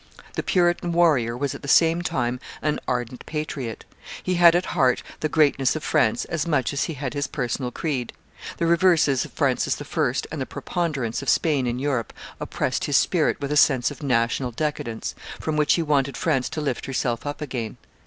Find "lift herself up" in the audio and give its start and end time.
16.61-17.39